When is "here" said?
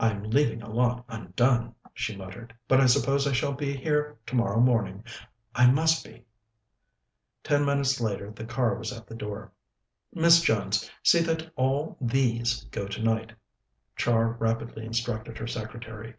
3.76-4.16